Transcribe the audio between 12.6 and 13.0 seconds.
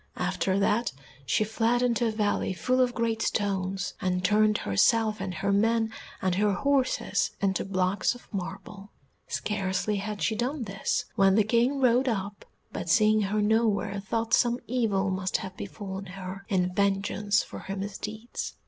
but